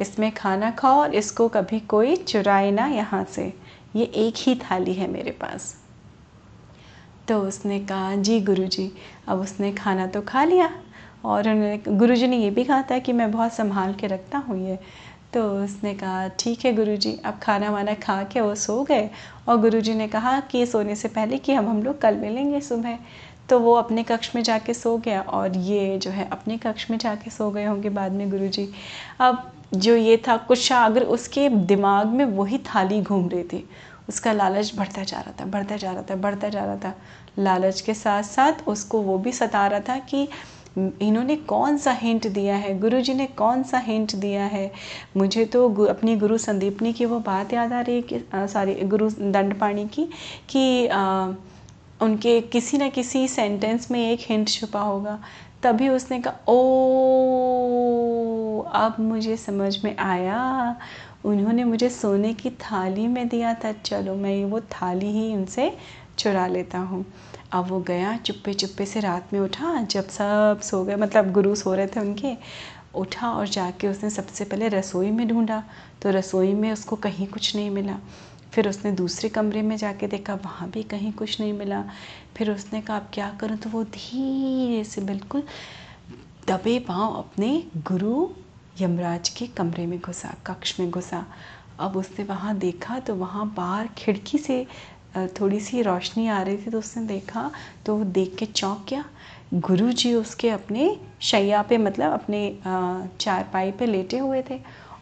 इसमें 0.00 0.30
खाना 0.32 0.70
खाओ 0.70 1.00
और 1.00 1.14
इसको 1.14 1.48
कभी 1.48 1.80
कोई 1.80 2.16
चुराए 2.16 2.70
ना 2.70 2.86
यहाँ 2.86 3.24
से। 3.24 3.52
ये 3.96 4.04
एक 4.04 4.34
ही 4.38 4.54
थाली 4.54 4.94
है 4.94 5.10
मेरे 5.10 5.30
पास। 5.30 5.74
तो 7.28 7.40
उसने 7.40 7.80
कहा, 7.80 8.14
जी 8.14 8.40
गुरुजी, 8.40 8.90
अब 9.28 9.40
उसने 9.40 9.72
खाना 9.72 10.06
तो 10.06 10.20
खा 10.20 10.44
लिया। 10.44 10.70
और 11.24 11.48
उन्होंने, 11.48 11.78
गुरुजी 11.88 12.26
ने 12.26 12.36
ये 12.36 12.50
भी 12.50 12.64
कहा 12.64 12.82
था 12.82 12.98
कि 12.98 13.12
मैं 13.12 13.30
बहुत 13.32 13.52
संभाल 13.52 13.94
के 13.94 14.06
रखता 14.06 14.38
हूँ 14.38 14.58
ये। 14.68 14.78
तो 15.34 15.42
उसने 15.64 15.94
कहा, 15.94 16.28
ठीक 16.28 16.64
है 16.64 16.72
गुरुजी 16.72 17.12
अब 17.24 17.38
खाना 17.42 17.70
वाना 17.70 17.94
खा 17.94 18.22
के 18.22 18.40
वो 18.40 18.54
सो 18.54 18.82
गए। 18.82 19.10
और 19.48 19.60
गुरुजी 19.60 19.94
ने 19.94 20.08
कहा, 20.08 20.38
कि 20.40 20.66
सोने 20.66 20.96
से 20.96 21.08
पहले 21.08 21.38
कि 21.38 21.52
हम 21.52 21.68
हम 21.68 21.82
लोग 21.82 22.00
कल 22.00 22.16
मिलेंगे 22.16 22.60
सुबह। 22.60 22.98
तो 23.48 23.58
वो 23.60 23.74
अपने 23.74 24.02
कक्ष 24.02 24.34
में 24.36 24.42
जाके 24.42 24.74
सो 24.74 24.96
गया 24.98 25.20
और 25.20 25.56
ये 25.56 25.98
जो 25.98 26.10
है, 26.10 26.28
अपने 26.32 26.56
कक्ष 26.56 26.90
में 26.90 26.98
जाके 26.98 27.30
सो 27.30 27.50
गए 27.50 27.64
होंगे 27.64 27.90
बाद 27.90 28.12
में 28.12 28.30
गुरुजी। 28.30 28.68
अब 29.20 29.50
जो 29.74 29.96
ये 29.96 30.16
था 30.28 30.36
कुशाग्र 30.36 31.02
उसके 31.02 31.48
दिमाग 31.48 32.06
में 32.06 32.24
वही 32.24 32.58
थाली 32.58 33.00
घूम 33.02 33.28
रही 33.28 33.42
थी। 33.42 33.68
उसका 34.08 34.32
लालच 34.32 34.72
बढ़ता 34.76 35.02
जा 35.02 35.20
रहा 35.20 35.32
था, 35.40 35.44
बढ़ता 35.44 35.76
जा 35.76 35.92
रहा 35.92 36.02
था, 36.02 36.16
बढ़ता 36.16 36.48
जा 36.48 36.64
रहा 36.64 36.76
था। 36.76 36.94
लालच 37.38 37.80
के 37.80 37.94
साथ 37.94 38.22
साथ 38.22 38.68
उसको 38.68 39.00
वो 39.00 39.18
भी 39.18 39.32
सता 39.32 39.66
रहा 39.66 39.80
था 39.80 39.98
कि 39.98 40.28
इन्होंने 40.78 41.36
कौन 41.36 41.76
सा 41.78 41.92
हिंट 41.92 42.26
दिया 42.26 42.56
है? 42.56 42.78
गुरु 42.80 43.00
जी 43.00 43.14
ने 43.14 43.26
कौन 43.26 43.62
सा 43.62 43.78
हिंट 43.78 44.14
दिया 44.16 44.44
है? 44.44 44.70
मुझे 45.16 45.44
तो 45.44 45.68
गु, 45.68 45.84
अपनी 45.84 46.16
गुरु 46.16 46.38
संदीपनी 46.38 46.92
की 46.92 47.04
वो 47.04 47.18
बात 47.20 47.52
याद 47.52 47.72
आ 47.72 47.80
रही 47.80 47.96
है 47.96 48.02
कि 48.02 48.20
सॉरी 48.34 48.74
गुरु 48.74 49.10
दंडपाणी 49.10 49.86
की 49.88 50.08
कि 50.50 50.86
आ, 50.86 51.32
उनके 52.02 52.40
किसी 52.40 52.78
न 52.78 52.88
किसी 52.90 53.28
सेंटेंस 53.28 53.90
में 53.90 54.00
एक 54.12 54.20
हिंट 54.22 54.48
छुपा 54.48 54.80
होगा। 54.80 55.18
तभी 55.62 55.88
उसने 55.88 56.20
कहा 56.20 56.34
ओ 56.48 56.58
अब 58.74 58.94
मुझे 59.00 59.36
समझ 59.36 59.84
में 59.84 59.96
आया। 59.96 60.76
उन्होंने 61.24 61.64
मुझे 61.64 61.88
सोने 61.88 62.32
की 62.34 62.50
थाली 62.50 63.06
में 63.06 63.28
दिया 63.28 63.54
था। 63.54 63.72
चलो 63.72 64.14
मैं 64.14 64.44
वो 64.44 64.60
थाली 64.60 65.06
ही 65.06 65.34
उनसे 65.34 65.72
चुरा 66.18 66.46
लेता 66.46 66.78
हूँ। 66.78 67.04
अब 67.52 67.66
वो 67.66 67.80
गया 67.80 68.16
चुप्पे 68.16 68.54
चुप्पे 68.54 68.86
से 68.86 69.00
रात 69.00 69.32
में 69.32 69.40
उठा, 69.40 69.82
जब 69.82 70.08
सब 70.08 70.60
सो 70.62 70.84
गए 70.84 70.96
मतलब 70.96 71.32
गुरु 71.32 71.54
सो 71.54 71.74
रहे 71.74 71.86
थे 71.86 72.00
उनके, 72.00 72.36
उठा 72.94 73.30
और 73.30 73.48
जाके 73.48 73.88
उसने 73.88 74.10
सबसे 74.10 74.44
पहले 74.44 74.68
रसोई 74.68 75.10
में 75.10 75.28
ढूंढा। 75.28 75.62
तो 76.02 76.10
रसोई 76.10 76.54
में 76.54 76.72
उसको 76.72 76.96
कहीं 76.96 77.26
कुछ 77.26 77.56
नहीं 77.56 77.70
मिला। 77.70 77.98
फिर 78.52 78.68
उसने 78.68 78.92
दूसरे 78.92 79.28
कमरे 79.28 79.62
में 79.62 79.76
जाके 79.76 80.06
देखा, 80.06 80.34
वहाँ 80.34 80.70
भी 80.70 80.82
कहीं 80.82 81.12
कुछ 81.12 81.40
नहीं 81.40 81.52
मिला। 81.52 81.84
फिर 82.36 82.50
उसने 82.50 82.80
कहा, 82.80 82.96
अब 82.96 83.08
क्या 83.12 83.30
करूँ? 83.40 83.56
तो 83.56 83.70
वो 83.70 83.84
धीरे 83.84 84.84
से 84.84 85.00
बिल्कुल 85.00 85.42
दबे 86.48 86.78
पाँव 86.78 87.14
अपने 87.14 87.64
गुरु 87.76 88.28
यमराज 88.80 89.28
के 89.28 89.46
कमरे 89.46 89.86
में 89.86 90.00
घुसा, 90.00 90.34
कक्ष 90.46 90.80
में 90.80 90.90
घुसा। 90.90 91.26
अब 91.80 91.96
उसने 91.96 92.24
वहाँ 92.24 92.56
देखा 92.58 92.98
तो 92.98 93.14
वहाँ 93.14 93.54
बाहर 93.56 93.88
खिड़की 93.98 94.38
से 94.38 94.66
थोड़ी 95.40 95.60
सी 95.60 95.82
रोशनी 95.82 96.26
आ 96.28 96.40
रही 96.42 96.56
थी 96.56 96.70
तो 96.70 96.78
उसने 96.78 97.04
देखा 97.06 97.50
तो 97.86 97.96
वो 97.96 98.04
देख 98.04 98.34
के 98.36 98.46
चौंक 98.46 98.84
गया। 98.88 99.04
गुरु 99.56 99.90
जी 99.92 100.12
उसके 100.14 100.50
अपने 100.50 100.96
शैया 101.20 101.62
पे 101.62 101.78
मतलब 101.78 102.12
अपने 102.12 102.58
चारपाई 103.20 103.70
पे 103.70 103.86
लेटे 103.86 104.18
हुए 104.18 104.42
थे 104.50 104.60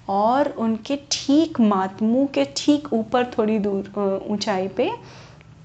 और 0.09 0.49
उनके 0.59 0.99
ठीक 1.11 1.61
मातमू 1.61 2.27
के 2.35 2.45
ठीक 2.57 2.93
ऊपर 2.93 3.31
थोड़ी 3.39 3.59
दूर 3.59 4.23
ऊंचाई 4.27 4.69
पे 4.69 4.91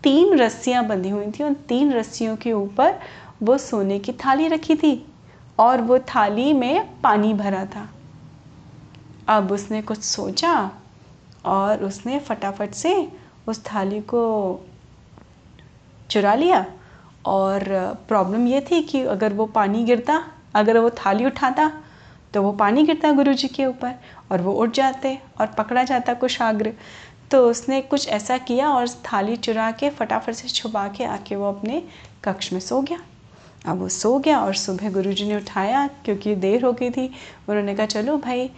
तीन 0.03 0.37
रस्सियाँ 0.39 0.85
बंधी 0.87 1.09
हुई 1.09 1.31
थी। 1.31 1.43
उन 1.43 1.53
तीन 1.69 1.93
रस्सियों 1.93 2.35
के 2.35 2.53
ऊपर 2.53 2.99
वो 3.43 3.57
सोने 3.57 3.99
की 3.99 4.13
थाली 4.15 4.47
रखी 4.47 4.75
थी 4.75 5.05
और 5.59 5.81
वो 5.81 5.97
थाली 6.07 6.51
में 6.53 7.01
पानी 7.01 7.33
भरा 7.33 7.65
था। 7.65 7.87
अब 9.27 9.51
उसने 9.51 9.81
कुछ 9.81 9.99
सोचा 9.99 10.53
और 11.45 11.83
उसने 11.83 12.19
फटाफट 12.19 12.73
से 12.73 12.95
उस 13.47 13.63
थाली 13.65 13.99
को 14.03 14.21
चुरा 16.09 16.33
लिया 16.35 16.65
और 17.25 17.63
प्रॉब्लम 18.07 18.47
ये 18.47 18.61
थी 18.61 18.81
कि 18.81 19.01
अगर 19.05 19.33
वो 19.33 19.45
पानी 19.55 19.83
गिरता, 19.83 20.21
अगर 20.55 20.77
वो 20.77 20.89
थाली 20.97 21.25
उठाता 21.25 21.71
तो 22.33 22.41
वो 22.41 22.51
पानी 22.53 22.83
गिरता 22.83 23.11
गुरु 23.11 23.33
जी 23.33 23.47
के 23.47 23.65
ऊपर 23.65 23.93
और 24.31 24.41
वो 24.41 24.53
उठ 24.53 24.73
जाते 24.75 25.17
और 25.41 25.47
पकड़ा 25.47 25.83
जाता 25.83 26.13
कुशाग्र 26.13 26.73
तो 27.31 27.47
उसने 27.49 27.81
कुछ 27.81 28.07
ऐसा 28.09 28.37
किया 28.37 28.69
और 28.69 28.87
थाली 29.05 29.35
चुरा 29.37 29.69
के 29.71 29.89
फटाफट 29.89 30.33
से 30.33 30.47
छुपा 30.47 30.87
के 30.87 31.03
आके 31.03 31.35
वो 31.35 31.49
अपने 31.49 31.81
कक्ष 32.23 32.51
में 32.53 32.59
सो 32.59 32.81
गया। 32.81 32.99
अब 33.65 33.79
वो 33.79 33.87
सो 33.89 34.17
गया 34.19 34.39
और 34.39 34.53
सुबह 34.55 34.91
गुरु 34.91 35.13
जी 35.13 35.27
ने 35.27 35.35
उठाया, 35.35 35.87
क्योंकि 36.05 36.35
देर 36.35 36.65
हो 36.65 36.71
गई 36.73 36.89
थी। 36.89 37.05
उन्होंने 37.49 37.75
कहा, 37.75 37.85
चलो 37.85 38.17
भाई, 38.17 38.49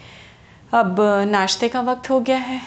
अब 0.73 0.95
नाश्ते 1.27 1.69
का 1.69 1.81
वक्त 1.81 2.09
हो 2.09 2.19
गया 2.19 2.37
है। 2.37 2.59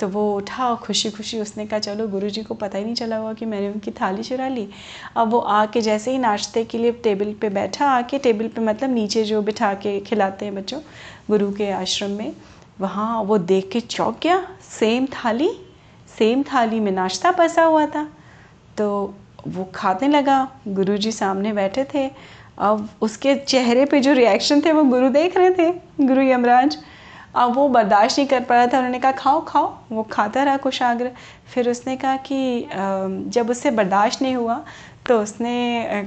तो 0.00 0.08
वो 0.08 0.22
उठा 0.36 0.74
खुशी 0.74 1.10
खुशी 1.10 1.40
उसने 1.40 1.66
कहा, 1.66 1.78
चलो 1.78 2.06
गुरुजी 2.08 2.42
को 2.42 2.54
पता 2.54 2.78
ही 2.78 2.84
नहीं 2.84 2.94
चला 2.94 3.16
हुआ 3.16 3.32
कि 3.32 3.46
मैंने 3.46 3.68
उनकी 3.68 3.90
थाली 3.90 4.22
चुरा 4.22 4.48
ली। 4.48 4.68
अब 5.16 5.30
वो 5.30 5.38
आके 5.38 5.80
जैसे 5.80 6.10
ही 6.10 6.18
नाश्ते 6.18 6.64
के 6.64 6.78
लिए 6.78 6.92
टेबल 7.04 7.32
पे 7.40 7.48
बैठा, 7.48 7.86
आके 7.86 8.18
टेबल 8.18 8.48
पे 8.48 8.60
मतलब 8.60 8.90
नीचे 8.90 9.24
जो 9.24 9.42
बिठा 9.42 9.72
के 9.74 9.98
खिलाते 10.00 10.44
हैं 10.44 10.54
बच्चों, 10.54 10.80
गुरु 11.28 11.52
के 11.52 11.70
आश्रम 11.70 12.10
में, 12.10 12.32
वहाँ 12.80 13.22
वो 13.22 13.38
देख 13.38 13.70
के 13.72 13.80
चौंक 13.80 14.18
गया 14.22 14.46
सेम 14.70 15.06
थाली 15.06 15.50
सेम 16.18 16.42
थाली 16.42 16.80
में 16.80 16.92
नाश्ता 16.92 17.30
पसा 17.30 17.62
हुआ 17.62 17.86
था। 17.86 18.08
तो 18.76 19.14
वो 19.48 19.64
खाने 19.74 20.08
लगा, 20.08 20.48
गुरुजी 20.68 21.12
सामने 21.12 21.52
बैठे 21.52 21.84
थे। 21.94 22.10
अब 22.58 22.88
उसके 23.00 23.34
चेहरे 23.36 23.84
पे 23.84 24.00
जो 24.00 24.12
रिएक्शन 24.12 24.60
थे, 24.60 24.72
वो 24.72 24.82
गुरु 24.84 25.08
देख 25.08 25.36
रहे 25.36 25.50
थे, 25.50 25.70
गुरु 26.00 26.22
यमराज। 26.22 26.76
अब 27.34 27.54
वो 27.54 27.68
बर्दाश्त 27.68 28.18
नहीं 28.18 28.28
कर 28.28 28.44
पा 28.44 28.56
रहा 28.56 28.66
था। 28.66 28.78
उन्होंने 28.78 28.98
कहा, 28.98 29.12
खाओ 29.12 29.44
खाओ। 29.44 29.72
वो 29.92 30.02
खाता 30.12 30.42
रहा 30.42 30.56
कुशाग्र। 30.56 31.10
फिर 31.46 31.70
उसने 31.70 31.96
कहा 31.96 32.16
कि 32.26 32.68
जब 33.30 33.50
उससे 33.50 33.70
बर्दाश्त 33.70 34.22
नहीं 34.22 34.34
हुआ 34.36 34.60
तो 35.06 35.20
उसने 35.22 36.06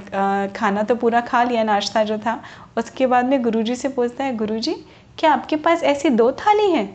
खाना 0.56 0.82
तो 0.82 0.94
पूरा 0.94 1.20
खा 1.20 1.42
लिया, 1.42 1.62
नाश्ता 1.64 2.02
जो 2.04 2.18
था। 2.18 2.40
उसके 2.78 3.06
बाद 3.06 3.26
में 3.26 3.42
गुरुजी 3.42 3.76
से 3.76 3.88
पूछता 3.88 4.24
है, 4.24 4.36
गुरुजी, 4.36 4.74
क्या 5.18 5.32
आपके 5.32 5.56
पास 5.56 5.82
ऐसी 5.82 6.10
दो 6.10 6.30
थाली 6.32 6.70
हैं? 6.70 6.86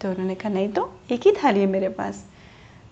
तो 0.00 0.10
उन्होंने 0.10 0.34
कहा, 0.34 0.48
नहीं 0.48 0.68
तो 0.68 0.92
एक 1.12 1.26
ही 1.26 1.32
थाली 1.34 1.60
है 1.60 1.66
मेरे 1.66 1.88
पास। 1.88 2.24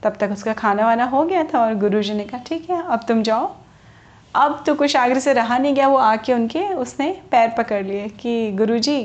तब 0.02 0.16
तक 0.20 0.30
उसका 0.32 0.52
खाना 0.52 0.86
वाना 0.86 1.04
हो 1.04 1.24
गया 1.24 1.42
था 1.44 1.60
और 1.60 1.74
गुरुजी 1.74 2.14
ने 2.14 2.24
कहा, 2.24 2.40
ठीक 2.46 2.68
है, 2.70 2.82
अब 2.82 3.04
तुम 3.08 3.22
जाओ। 3.22 3.54
अब 4.34 4.62
तो 4.66 4.74
कुछ 4.74 4.96
आगरे 4.96 5.20
से 5.20 5.32
रहा 5.32 5.58
नहीं 5.58 5.74
गया, 5.74 5.88
वो 5.88 5.96
आके 5.98 6.32
उनके, 6.32 6.68
उसने 6.74 7.10
पैर 7.30 7.54
पकड़ 7.58 7.82
लिए 7.84 8.08
कि, 8.10 8.50
गुरुजी 8.52 9.00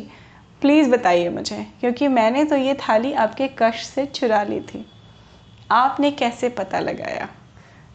प्लीज़ 0.62 0.90
बताइए 0.90 1.30
मुझे, 1.30 1.66
क्योंकि 1.80 2.08
मैंने 2.08 2.44
तो 2.44 2.56
ये 2.56 2.74
थाली 2.82 3.14
आपके 3.14 3.50
कष्ट 3.60 3.90
से 3.90 4.06
चुरा 4.06 4.44
ली 4.44 4.60
थी। 4.60 4.86
आपने 5.72 6.12
कैसे 6.12 6.50
पता 6.50 6.80
लगाया? 6.80 7.28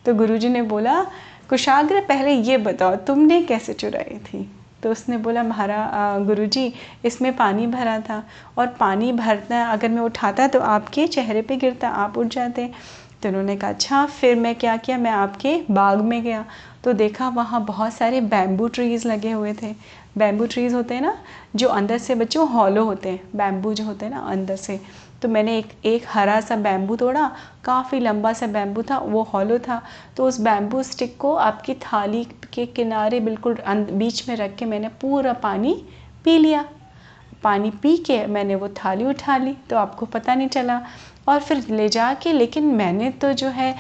तो 0.05 0.15
गुरुजी 0.15 0.49
ने 0.49 0.63
बोला, 0.63 1.03
कुशाग्र, 1.51 2.01
पहले 2.01 2.33
ये 2.33 2.59
बताओ, 2.59 2.97
तुमने 2.97 3.41
कैसे 3.43 3.73
चुराई 3.73 4.19
थी? 4.19 4.51
तो 4.83 4.91
उसने 4.91 5.17
बोला, 5.19 5.43
महारा 5.43 6.19
गुरुजी, 6.19 6.73
इसमें 7.05 7.37
पानी 7.37 7.67
भरा 7.67 7.99
था, 8.01 8.23
और 8.59 8.67
पानी 8.81 9.13
भरता, 9.13 9.65
अगर 9.65 9.89
मैं 9.89 10.03
उठाता 10.03 10.47
तो 10.47 10.61
आपके 10.61 11.07
चेहरे 11.07 11.43
पे 11.43 11.57
गिरता, 11.57 11.89
आप 11.89 12.19
उठ 12.19 12.27
जाते। 12.27 12.71
तो 13.23 13.29
उन्होंने 13.29 13.57
कहा 13.57 13.71
अच्छा 13.71 14.05
फिर 14.07 14.37
मैं 14.37 14.55
क्या 14.55 14.77
किया? 14.77 14.99
मैं 14.99 15.11
आपके 15.11 15.57
बाग 15.71 16.01
में 16.01 16.23
गया 16.23 16.45
तो 16.85 16.93
देखा 16.93 17.29
वहाँ 17.29 17.65
बहुत 17.65 17.93
सारे 17.93 18.21
बैम्बू 18.21 18.67
ट्रीज़ 18.69 19.07
लगे 19.09 19.31
हुए 19.33 19.53
थे। 19.63 19.75
बैम्बू 20.19 20.47
ट्रीज़ 20.47 20.75
होते 20.75 20.95
हैं 20.95 21.03
ना, 21.03 21.17
जो 21.57 21.69
अंदर 21.69 21.99
से 21.99 22.15
बच्चों 22.15 22.49
हॉलो 22.49 22.85
होते 22.85 23.09
हैं। 23.09 23.21
बैम्बू 23.37 23.73
जो 23.75 23.85
होते 23.85 24.07
हैं 24.07 24.13
ना, 24.13 24.21
अंदर 24.21 24.57
से। 24.57 24.81
तो 25.23 25.29
मैंने 25.29 25.57
एक 25.59 25.73
एक 25.85 26.05
हरा 26.09 26.41
सा 26.41 26.57
बैम्बू 26.57 26.97
तोड़ा, 26.97 27.31
काफ़ी 27.65 28.01
लंबा 28.01 28.33
सा 28.33 28.47
बैम्बू 28.47 28.83
था, 28.83 28.99
वो 28.99 29.23
हॉलो 29.33 29.59
था। 29.59 29.81
तो 30.17 30.27
उस 30.27 30.41
बैम्बू 30.41 30.83
स्टिक 30.83 31.17
को 31.19 31.35
आपकी 31.37 31.75
थाली 31.75 32.25
के 32.55 32.67
किनारे 32.67 33.21
बिल्कुल 33.21 33.57
बीच 33.69 34.29
में 34.29 34.37
रख 34.37 34.57
के 34.57 34.65
मैंने 34.65 34.89
पूरा 35.01 35.33
पानी 35.33 35.75
पी 36.25 36.39
लिया। 36.39 36.65
पानी 37.43 37.71
पी 37.83 37.97
के 37.97 38.25
मैंने 38.27 38.55
वो 38.55 38.69
थाली 38.77 39.05
उठा 39.05 39.37
ली 39.37 39.57
तो 39.71 39.77
आपको 39.77 40.07
पता 40.07 40.35
नहीं 40.35 40.49
चला। 40.49 40.81
और 41.29 41.41
फिर 41.41 41.65
ले 41.71 41.89
जा 41.89 42.13
के 42.15 42.33
लेकिन 42.33 42.65
मैंने 42.67 43.11
तो 43.11 43.33
जो 43.33 43.49
है 43.49 43.75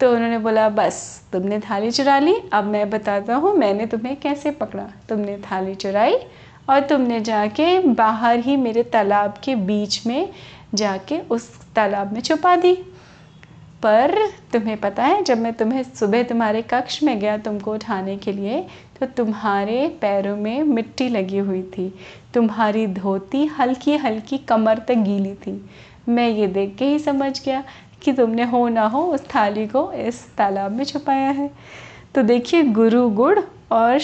तो 0.00 0.10
उन्होंने 0.12 0.38
बोला, 0.38 0.68
बस, 0.68 1.28
तुमने 1.32 1.58
थाली 1.60 1.90
चुरा 1.90 2.18
ली, 2.18 2.34
अब 2.52 2.64
मैं 2.64 2.88
बताता 2.90 3.34
हूँ 3.34 3.54
मैंने 3.54 3.86
तुम्हें 3.86 4.16
कैसे 4.16 4.50
पकड़ा। 4.52 4.88
तुमने 5.08 5.36
थाली 5.42 5.74
चुराई 5.74 6.16
और 6.68 6.80
तुमने 6.80 7.20
जाके 7.20 7.78
बाहर 7.80 8.38
ही 8.38 8.56
मेरे 8.56 8.82
तालाब 8.82 9.38
के 9.44 9.54
बीच 9.56 10.06
में 10.06 10.28
जाके 10.74 11.18
उस 11.20 11.48
तालाब 11.74 12.12
में 12.12 12.20
छुपा 12.20 12.54
दी। 12.56 12.74
पर 13.82 14.14
तुम्हें 14.52 14.76
पता 14.76 15.04
है, 15.04 15.22
जब 15.22 15.38
मैं 15.38 15.52
तुम्हें 15.52 15.82
सुबह 15.84 16.22
तुम्हारे 16.22 16.62
कक्ष 16.62 17.02
में 17.02 17.18
गया 17.20 17.36
तुमको 17.38 17.72
उठाने 17.74 18.16
के 18.16 18.32
लिए 18.32 18.60
तो 19.00 19.06
तुम्हारे 19.06 19.86
पैरों 20.00 20.36
में 20.36 20.62
मिट्टी 20.64 21.08
लगी 21.08 21.38
हुई 21.38 21.62
थी। 21.72 21.92
तुम्हारी 22.34 22.86
धोती 22.86 23.44
हल्की 23.48 23.96
हल्की 23.96 24.38
कमर 24.38 24.78
तक 24.78 24.94
गीली 24.98 25.34
थी। 25.36 25.60
मैं 26.08 26.28
ये 26.28 26.46
देख 26.46 26.74
के 26.78 26.84
ही 26.84 26.98
समझ 26.98 27.44
गया 27.44 27.62
कि 28.02 28.12
तुमने 28.12 28.44
हो 28.44 28.66
ना 28.68 28.86
हो 28.86 29.02
उस 29.04 29.24
थाली 29.34 29.66
को 29.66 29.90
इस 29.92 30.24
तालाब 30.36 30.72
में 30.72 30.84
छुपाया 30.84 31.30
है। 31.30 31.50
तो 32.14 32.22
देखिए 32.24 32.62
गुरु 32.72 33.08
गुड़ 33.10 33.38
और 33.38 34.00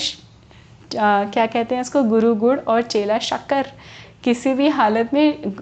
आ, 0.93 1.25
क्या 1.25 1.47
कहते 1.47 1.75
हैं 1.75 1.83
उसको 1.83 2.03
गुरु 2.05 2.35
गुड़ 2.35 2.59
और 2.61 2.83
चेला 2.85 3.19
शक्कर। 3.21 3.67
किसी 4.25 4.53
भी 4.55 4.69
हालत 4.69 5.15
में 5.15 5.55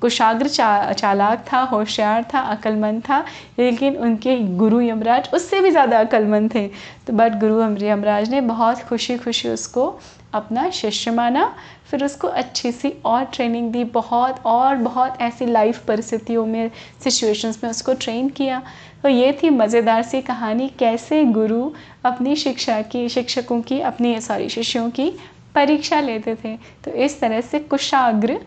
कुशाग्र 0.00 0.48
चा, 0.48 0.92
चालाक 0.92 1.44
था 1.52 1.60
होशियार 1.62 2.24
था 2.34 2.40
अक्लमंद 2.52 3.02
था 3.02 3.18
लेकिन 3.58 3.96
उनके 3.96 4.36
गुरु 4.56 4.80
यमराज 4.80 5.28
उससे 5.34 5.60
भी 5.60 5.70
ज़्यादा 5.70 6.00
अक्लमंद 6.00 6.54
थे। 6.54 6.66
तो 7.06 7.12
बट 7.12 7.38
गुरु 7.40 7.60
यमराज 7.86 8.30
ने 8.30 8.40
बहुत 8.42 8.82
खुशी 8.82 9.16
खुशी 9.18 9.48
उसको 9.48 9.98
अपना 10.34 10.68
शिष्य 10.70 11.10
माना। 11.10 11.52
फिर 11.90 12.04
उसको 12.04 12.28
अच्छी 12.28 12.72
सी 12.72 12.92
और 13.04 13.24
ट्रेनिंग 13.24 13.70
दी, 13.72 13.84
बहुत 13.84 14.42
और 14.46 14.76
बहुत 14.76 15.20
ऐसी 15.20 15.46
लाइफ 15.46 15.84
परिस्थितियों 15.86 16.44
में 16.46 16.70
सिचुएशंस 17.04 17.60
में 17.64 17.70
उसको 17.70 17.94
ट्रेन 17.94 18.28
किया। 18.28 18.62
तो 19.02 19.08
ये 19.08 19.32
थी 19.42 19.50
मज़ेदार 19.50 20.02
सी 20.02 20.20
कहानी, 20.22 20.68
कैसे 20.78 21.24
गुरु 21.24 21.70
अपनी 22.04 22.36
शिक्षा 22.36 22.80
की, 22.82 23.08
शिक्षकों 23.08 23.60
की, 23.62 23.80
अपनी 23.80 24.20
सॉरी 24.20 24.48
शिष्यों 24.48 24.90
की 24.90 25.10
परीक्षा 25.54 26.00
लेते 26.00 26.34
थे। 26.34 26.56
तो 26.84 26.90
इस 26.90 27.20
तरह 27.20 27.40
से 27.40 27.58
कुशाग्र 27.58 28.38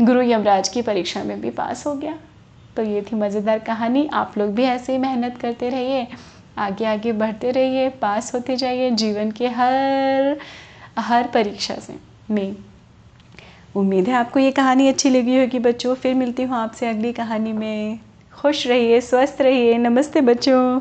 गुरु 0.00 0.22
यमराज 0.22 0.68
की 0.68 0.82
परीक्षा 0.82 1.22
में 1.24 1.40
भी 1.40 1.50
पास 1.50 1.86
हो 1.86 1.94
गया। 1.94 2.14
तो 2.76 2.82
ये 2.82 3.02
थी 3.02 3.16
मज़ेदार 3.16 3.58
कहानी। 3.58 4.08
आप 4.12 4.38
लोग 4.38 4.50
भी 4.54 4.62
ऐसे 4.62 4.92
ही 4.92 4.98
मेहनत 4.98 5.38
करते 5.38 5.68
रहिए, 5.68 6.06
आगे 6.58 6.84
आगे 6.84 7.12
बढ़ते 7.12 7.50
रहिए, 7.50 7.88
पास 7.90 8.34
होते 8.34 8.56
जाइए 8.56 8.90
जीवन 8.92 9.30
के 9.30 9.48
हर 9.48 10.36
हर 10.98 11.26
परीक्षा 11.26 11.74
से। 11.76 11.94
में 12.30 12.56
उम्मीद 13.76 14.08
है 14.08 14.14
आपको 14.14 14.40
ये 14.40 14.50
कहानी 14.50 14.88
अच्छी 14.88 15.10
लगी 15.10 15.40
होगी 15.40 15.58
बच्चों। 15.58 15.94
फिर 15.94 16.14
मिलती 16.14 16.42
हूँ 16.42 16.56
आपसे 16.56 16.88
अगली 16.88 17.12
कहानी 17.12 17.52
में। 17.52 17.98
खुश 18.32 18.66
रहिए, 18.66 19.00
स्वस्थ 19.00 19.40
रहिए। 19.40 19.78
नमस्ते 19.78 20.20
बच्चों। 20.20 20.80